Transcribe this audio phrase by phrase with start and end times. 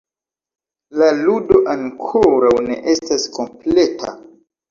[1.01, 4.15] La ludo ankoraŭ ne estas kompleta: